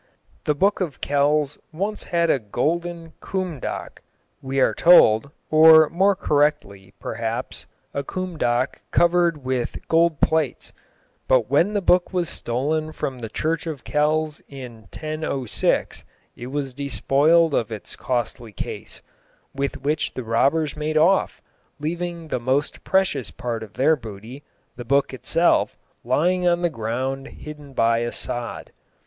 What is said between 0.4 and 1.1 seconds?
The Book of